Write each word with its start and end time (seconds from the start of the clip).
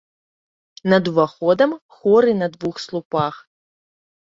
Над 0.93 1.03
уваходам 1.11 1.71
хоры 2.01 2.31
на 2.41 2.51
двух 2.59 2.85
слупах. 2.89 3.35